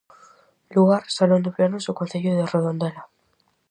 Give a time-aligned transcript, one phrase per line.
[0.73, 3.03] Lugar: Salón de Plenos do Concello de Redondela.